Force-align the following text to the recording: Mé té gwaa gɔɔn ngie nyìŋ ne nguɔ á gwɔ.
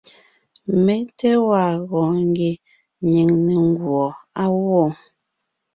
Mé 0.83 0.95
té 1.17 1.29
gwaa 1.43 1.71
gɔɔn 1.89 2.15
ngie 2.29 2.51
nyìŋ 3.09 3.29
ne 3.45 3.53
nguɔ 3.67 4.05
á 4.41 4.43
gwɔ. 4.59 4.83